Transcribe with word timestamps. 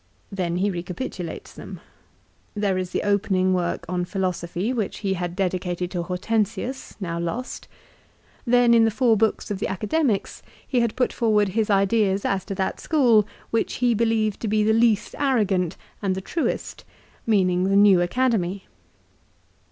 2 0.31 0.35
Then 0.37 0.55
he 0.57 0.71
recapitulates 0.71 1.53
them. 1.53 1.79
There 2.55 2.75
is 2.75 2.89
the 2.89 3.03
opening 3.03 3.53
work 3.53 3.85
on 3.87 4.03
philosophy 4.03 4.73
which 4.73 5.01
he 5.05 5.13
had 5.13 5.35
dedicated 5.35 5.91
to 5.91 6.01
Hortensius, 6.01 6.95
now 6.99 7.19
lost. 7.19 7.67
Then 8.43 8.73
in 8.73 8.83
the 8.83 8.89
four 8.89 9.15
books 9.15 9.51
of 9.51 9.59
the 9.59 9.67
Academics 9.67 10.41
he 10.67 10.79
had 10.79 10.95
put 10.95 11.13
forward 11.13 11.49
his 11.49 11.69
ideas 11.69 12.25
as 12.25 12.43
to 12.45 12.55
that 12.55 12.79
school 12.79 13.27
which 13.51 13.75
he 13.75 13.93
believed 13.93 14.39
to 14.39 14.47
be 14.47 14.63
the 14.63 14.73
least 14.73 15.13
arrogant 15.19 15.77
and 16.01 16.15
the 16.15 16.19
truest; 16.21 16.83
meaning 17.27 17.65
the 17.65 17.75
new 17.75 18.01
Academy. 18.01 18.65